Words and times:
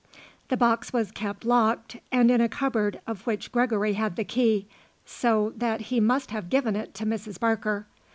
The 0.47 0.57
box 0.57 0.91
was 0.91 1.11
kept 1.11 1.45
locked, 1.45 1.97
and 2.11 2.31
in 2.31 2.41
a 2.41 2.49
cupboard 2.49 2.99
of 3.05 3.27
which 3.27 3.51
Gregory 3.51 3.93
had 3.93 4.15
the 4.15 4.23
key; 4.23 4.65
so 5.05 5.53
that 5.55 5.79
he 5.93 5.99
must 5.99 6.31
have 6.31 6.49
given 6.49 6.75
it 6.75 6.95
to 6.95 7.05
Mrs. 7.05 7.39
Barker. 7.39 7.85